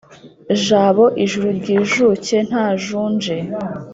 Jabo 0.63 1.05
ijuru 1.23 1.47
ryijuke 1.59 2.35
ntajunje 2.47 3.37